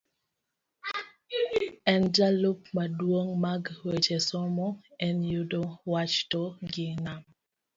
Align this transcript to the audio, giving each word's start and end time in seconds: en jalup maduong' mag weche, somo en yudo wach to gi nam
en 1.91 2.01
jalup 2.15 2.61
maduong' 2.75 3.33
mag 3.45 3.63
weche, 3.85 4.17
somo 4.29 4.67
en 5.05 5.15
yudo 5.31 5.61
wach 5.91 6.15
to 6.31 6.41
gi 6.73 6.87
nam 7.05 7.21